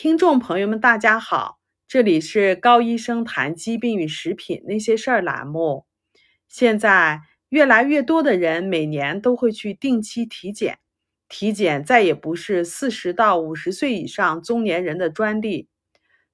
[0.00, 5.86] 听众朋友们，大家好，这里是高医生谈疾病与食品那些事儿栏目。
[6.46, 10.78] 现在越来越多的人每年都会去定期体检，
[11.28, 15.68] 体检再也不是四十到五十岁以上中年人的专利。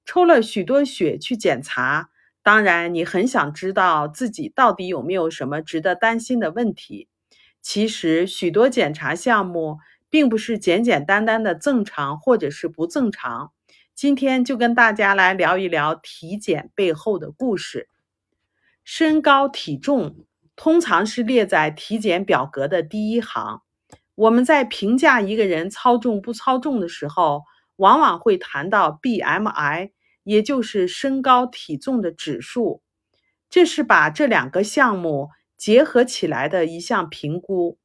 [0.05, 2.11] 抽了许多血去检查，
[2.43, 7.07] 当然你很想知道自己到底有没有什么值得担心的问题。
[7.63, 9.79] 其实许多检查项目
[10.09, 13.51] 并不是简简单单的正常或者是不正常。
[13.93, 17.89] 今天就跟大家来聊一聊体检背后的故事。
[18.83, 23.61] 身高体重通常是列在体检表格的第一行。
[24.15, 27.43] 我们在评价一个人超重不超重的时候，
[27.77, 29.91] 往往会谈到 BMI，
[30.23, 32.81] 也就是身高体重的指数。
[33.49, 37.77] 这是把这两个项目结合起来的一项评估。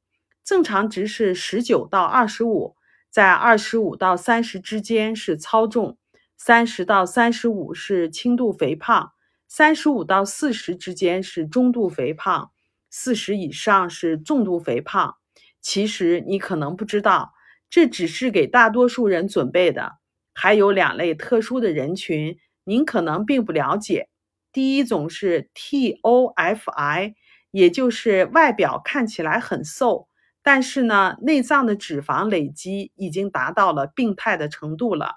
[0.45, 2.77] 正常值是十九到二十五，
[3.11, 5.97] 在二十五到三十之间是超重。
[6.37, 9.13] 三十到三十五是轻度肥胖，
[9.47, 12.51] 三十五到四十之间是中度肥胖，
[12.89, 15.17] 四十以上是重度肥胖。
[15.61, 17.35] 其实你可能不知道，
[17.69, 19.99] 这只是给大多数人准备的。
[20.33, 24.09] 还有两类特殊的人群，您可能并不了解。
[24.53, 27.15] 第一种是 TOFI，
[27.51, 30.09] 也就是外表看起来很瘦，
[30.53, 35.15] 但是呢，内脏的脂肪累积已经达到了病态的程度了。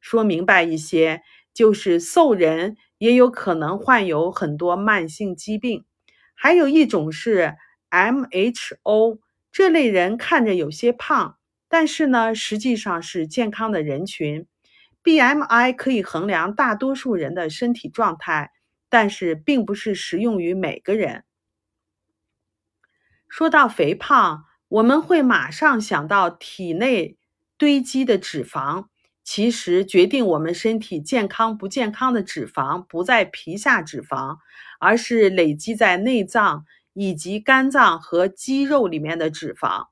[0.00, 1.22] 说明白一些，
[1.54, 5.84] 就是瘦人也有可能患有很多慢性疾病。
[6.34, 7.54] 还有一种是
[7.90, 9.20] MHO，
[9.52, 11.38] 这类人看着有些胖，
[11.68, 14.48] 但是呢，实际上是健康的人群。
[15.04, 18.50] BMI 可以衡量大多数人的身体状态，
[18.88, 21.22] 但是并不是适用于每个人。
[23.28, 27.18] 说到肥胖，我们会马上想到体内
[27.58, 28.86] 堆积的脂肪。
[29.22, 34.38] 其实，决定我们身体健康不健康的脂肪不在皮下脂肪，
[34.80, 36.64] 而是累积在内脏
[36.94, 39.88] 以及肝脏和肌肉里面的脂肪。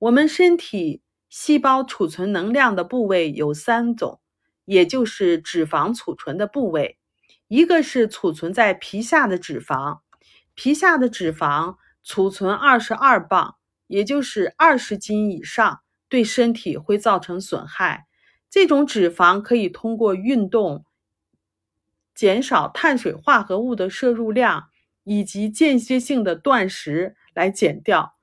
[0.00, 4.20] 我们身体细胞储存能量的部位有三种，
[4.64, 6.98] 也就是脂肪储存的部位。
[7.46, 10.00] 一个是储存在皮下的脂肪，
[10.54, 13.54] 皮下的脂肪储存二十二磅，
[13.92, 18.06] 也就是二十斤以上，对身体会造成损害。
[18.48, 20.86] 这种脂肪可以通过运动
[22.14, 24.70] 减少碳水化合物的摄入量，
[25.04, 28.14] 以及间歇性的断食来减掉。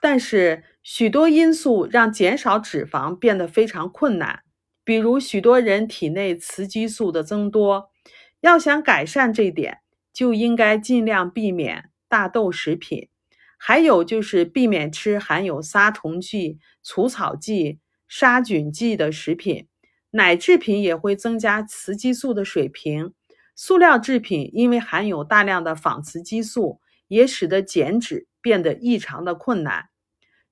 [0.00, 4.44] 但是许多因素让减少脂肪变得非常困难，
[4.84, 7.90] 比如许多人体内雌激素的增多。
[8.40, 9.78] 要想改善这点，
[10.12, 13.08] 就应该尽量避免大豆食品，
[13.66, 17.80] 还有就是避免吃含有杀虫剂、除草剂。
[18.06, 19.68] 杀菌剂的食品，
[20.10, 23.14] 奶制品也会增加雌激素的水平。
[23.56, 29.86] 塑料制品因为含有大量的仿雌激素，也使得减脂变得异常的困难。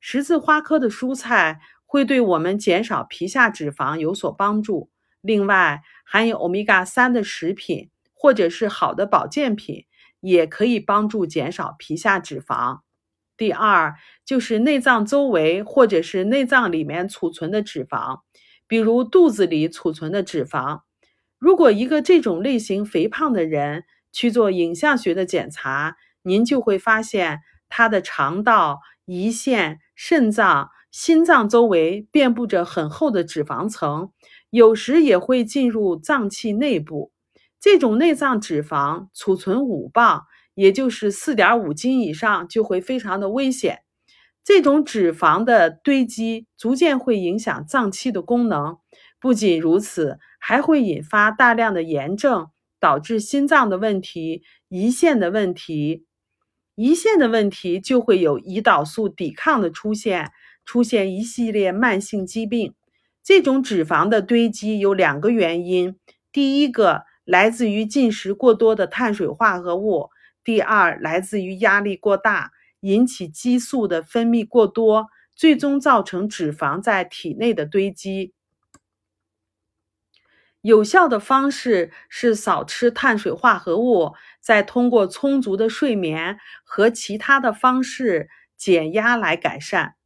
[0.00, 4.88] 十字花科的蔬菜会对我们减少皮下脂肪有所帮助。
[5.20, 9.84] 另外，含有欧米伽三的食品或者是好的保健品，
[10.20, 12.80] 也可以帮助减少皮下脂肪。
[13.42, 18.20] 第二就是内脏周围或者是内脏里面储存的脂肪，
[18.68, 20.82] 比如肚子里储存的脂肪。
[21.40, 23.82] 如果一个这种类型肥胖的人
[24.12, 34.12] 去做影像学的检查，您就会发现他的肠道、胰腺、肾脏、心脏周围遍布着很厚的脂肪层，
[34.50, 37.10] 有时也会进入脏器内部。
[37.58, 40.26] 这种内脏脂肪储存五磅。
[40.54, 43.80] 也就是四点五斤以上就会非常的危险。
[44.44, 48.78] 这种脂肪的堆积逐渐会影响脏器的功能。
[49.20, 52.48] 不仅如此，还会引发大量的炎症，
[52.80, 56.06] 导致心脏的问题、胰腺的问题。
[56.74, 60.32] 胰腺的问题就会有胰岛素抵抗的出现，
[60.64, 62.74] 出现一系列慢性疾病。
[63.22, 65.94] 这种脂肪的堆积有两个原因：
[66.32, 70.08] 第一个来自于进食过多的碳水化合物。
[70.44, 78.34] 第二，来自于压力过大，引起激素的分泌过多，最终造成脂肪在体内的堆积。
[80.60, 89.96] 有效的方式是少吃碳水化合物，再通过充足的睡眠和其他的方式减压来改善。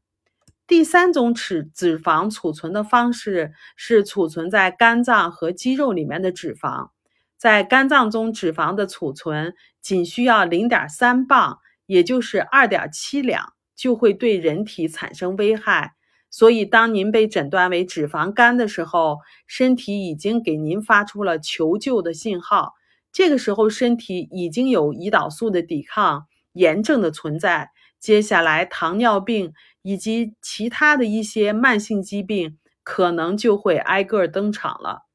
[0.67, 6.91] 第三种脂脂肪储存的方式是储存在肝脏和肌肉里面的脂肪。
[7.37, 15.95] 在肝脏中，脂肪的储存仅需要零点三磅，也就是二点七两，就会对人体产生危害。
[16.29, 22.75] 所以，当您被诊断为脂肪肝的时候，身体已经给您发出了求救的信号。
[23.13, 27.71] 这个时候，身体已经有胰岛素的抵抗炎症的存在。
[27.99, 35.06] 接下来，糖尿病以及其他的一些慢性疾病可能就会挨个登场了。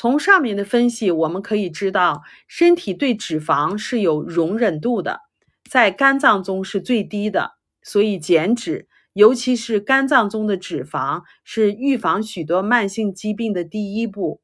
[0.00, 5.22] 从上面的分析，我们可以知道，身体对脂肪是有容忍度的，
[5.68, 8.86] 在肝脏中是最低的，所以减脂。
[9.12, 14.40] 尤其是肝脏中的脂肪是预防许多慢性疾病的第一步。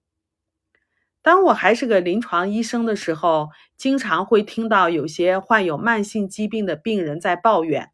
[1.22, 7.90] 当我还是个临床医生的时候，经常会听到有些患有慢性疾病的病人在抱怨，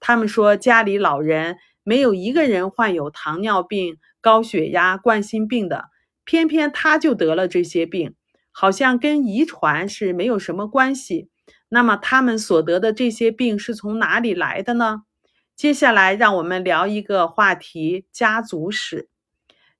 [0.00, 5.90] 他们说家里老人没有一个人患有糖尿病、高血压、冠心病的，
[6.24, 8.14] 偏偏他就得了这些病，
[8.50, 11.28] 好像跟遗传是没有什么关系。
[11.68, 15.02] 那么他们所得的这些病是从哪里来的呢？
[15.56, 19.08] 接下来，让我们聊一个话题：家族史。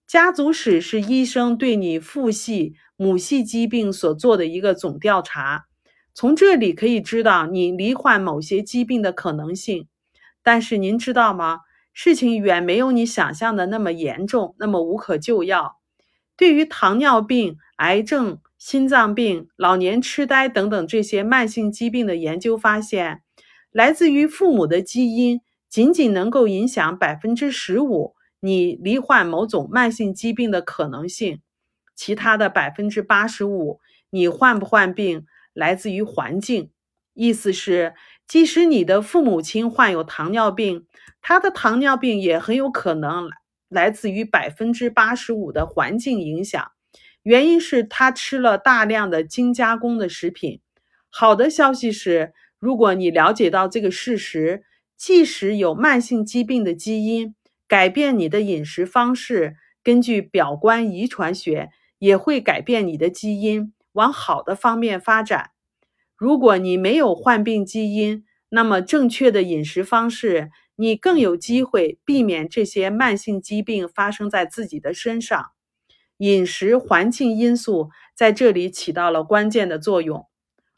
[0.07, 5.65] 家族史是医生对你父系、母系疾病所做的一个总调查。
[6.13, 9.89] 从这里可以知道你罹患某些疾病的可能性。
[10.43, 11.61] 但是您知道吗？
[11.93, 15.79] 事情远没有你想象的那么严重，那么无可救药。
[16.37, 23.23] 对于糖尿病、癌症、心脏病、老年痴呆等等这些慢性疾病的研究发现，
[23.71, 25.41] 来自于父母的基因。
[25.67, 31.41] 仅仅能够影响百分之十五你罹患某种慢性疾病的可能性，
[31.97, 33.81] 其他的百分之八十五
[34.11, 36.71] 你患不患病来自于环境。
[37.13, 37.95] 意思是，
[38.29, 40.87] 即使你的父母亲患有糖尿病，
[41.21, 43.29] 他的糖尿病也很有可能
[43.75, 46.73] 来自于百分之八十五的环境影响。
[47.23, 50.61] 原因是他吃了大量的精加工的食品。
[51.11, 54.65] 好的消息是，如果你了解到这个事实。
[54.97, 57.35] 即使有慢性疾病的基因，
[57.67, 65.51] 改变你的饮食方式，根据表观遗传学，也会改变你的基因往好的方面发展。
[66.17, 75.53] 如果你没有患病基因，那么正确的饮食方式，你更有机会避免这些慢性疾病发生在自己的身上。
[76.19, 80.27] 饮食环境因素在这里起到了关键的作用。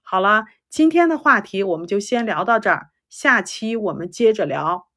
[0.03, 2.89] 好了，今天的话题我们就先聊到这儿。
[3.09, 4.89] 下期我们接着聊。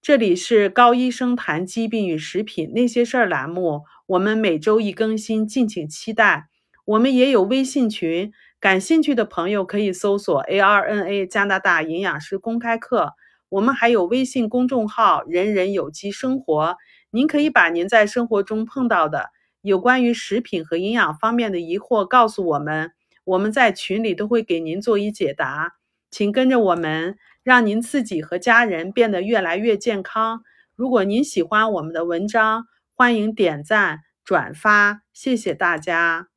[0.00, 6.48] 这里是高医生谈疾病与食品那些事儿栏目，我们每周一更新，敬请期待。
[6.84, 13.12] 我们也有微信群，感兴趣的朋友可以搜索 ARNA 加拿大营养师公开课。
[13.52, 16.76] 我们还有微信公众号“人人有机生活”，
[17.12, 22.92] 您可以把您在生活中碰到的有关于食品和营养方面的疑惑告诉我们，
[23.24, 25.74] 我们在群里都会给您做一解答。
[26.10, 27.16] 请跟着我们。
[27.44, 30.44] 让您自己和家人变得越来越健康。
[30.76, 36.31] 如果您喜欢我们的文章，欢迎点赞转发，谢谢大家。